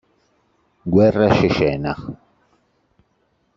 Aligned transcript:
Guerra 0.95 1.27
cecena 1.37 1.93